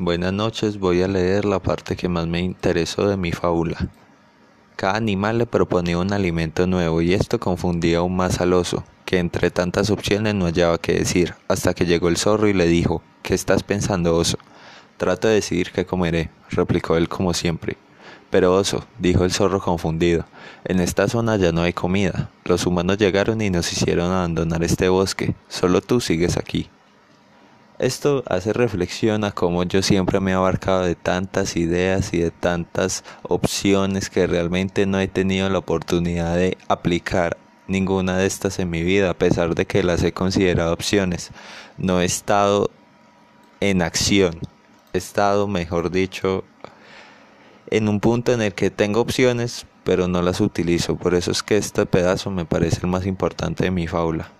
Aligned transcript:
Buenas 0.00 0.32
noches, 0.32 0.78
voy 0.78 1.02
a 1.02 1.08
leer 1.08 1.44
la 1.44 1.58
parte 1.58 1.96
que 1.96 2.08
más 2.08 2.28
me 2.28 2.40
interesó 2.40 3.08
de 3.08 3.16
mi 3.16 3.32
fábula. 3.32 3.88
Cada 4.76 4.94
animal 4.94 5.38
le 5.38 5.46
proponía 5.46 5.98
un 5.98 6.12
alimento 6.12 6.68
nuevo 6.68 7.02
y 7.02 7.14
esto 7.14 7.40
confundía 7.40 7.98
aún 7.98 8.14
más 8.14 8.40
al 8.40 8.52
oso, 8.52 8.84
que 9.04 9.18
entre 9.18 9.50
tantas 9.50 9.90
opciones 9.90 10.36
no 10.36 10.44
hallaba 10.44 10.78
qué 10.78 10.92
decir, 10.92 11.34
hasta 11.48 11.74
que 11.74 11.84
llegó 11.84 12.06
el 12.06 12.16
zorro 12.16 12.46
y 12.46 12.52
le 12.52 12.68
dijo, 12.68 13.02
¿qué 13.24 13.34
estás 13.34 13.64
pensando, 13.64 14.14
oso? 14.14 14.38
Trato 14.98 15.26
de 15.26 15.34
decidir 15.34 15.72
qué 15.72 15.84
comeré, 15.84 16.30
replicó 16.48 16.96
él 16.96 17.08
como 17.08 17.34
siempre. 17.34 17.76
Pero 18.30 18.54
oso, 18.54 18.86
dijo 19.00 19.24
el 19.24 19.32
zorro 19.32 19.60
confundido, 19.60 20.26
en 20.64 20.78
esta 20.78 21.08
zona 21.08 21.34
ya 21.38 21.50
no 21.50 21.62
hay 21.62 21.72
comida. 21.72 22.30
Los 22.44 22.66
humanos 22.66 22.98
llegaron 22.98 23.40
y 23.40 23.50
nos 23.50 23.72
hicieron 23.72 24.12
abandonar 24.12 24.62
este 24.62 24.88
bosque. 24.88 25.34
Solo 25.48 25.80
tú 25.80 26.00
sigues 26.00 26.36
aquí. 26.36 26.70
Esto 27.78 28.24
hace 28.26 28.52
reflexión 28.52 29.22
a 29.22 29.30
cómo 29.30 29.62
yo 29.62 29.82
siempre 29.82 30.18
me 30.18 30.32
he 30.32 30.34
abarcado 30.34 30.82
de 30.82 30.96
tantas 30.96 31.54
ideas 31.54 32.12
y 32.12 32.18
de 32.18 32.32
tantas 32.32 33.04
opciones 33.22 34.10
que 34.10 34.26
realmente 34.26 34.84
no 34.84 34.98
he 34.98 35.06
tenido 35.06 35.48
la 35.48 35.58
oportunidad 35.58 36.34
de 36.34 36.58
aplicar 36.66 37.36
ninguna 37.68 38.16
de 38.16 38.26
estas 38.26 38.58
en 38.58 38.68
mi 38.68 38.82
vida, 38.82 39.10
a 39.10 39.14
pesar 39.14 39.54
de 39.54 39.64
que 39.64 39.84
las 39.84 40.02
he 40.02 40.12
considerado 40.12 40.72
opciones. 40.72 41.30
No 41.76 42.00
he 42.00 42.04
estado 42.04 42.68
en 43.60 43.82
acción, 43.82 44.40
he 44.92 44.98
estado, 44.98 45.46
mejor 45.46 45.92
dicho, 45.92 46.42
en 47.70 47.88
un 47.88 48.00
punto 48.00 48.32
en 48.32 48.42
el 48.42 48.54
que 48.54 48.70
tengo 48.70 49.00
opciones, 49.00 49.66
pero 49.84 50.08
no 50.08 50.20
las 50.20 50.40
utilizo. 50.40 50.96
Por 50.96 51.14
eso 51.14 51.30
es 51.30 51.44
que 51.44 51.56
este 51.56 51.86
pedazo 51.86 52.32
me 52.32 52.44
parece 52.44 52.80
el 52.82 52.88
más 52.88 53.06
importante 53.06 53.62
de 53.62 53.70
mi 53.70 53.86
fábula. 53.86 54.32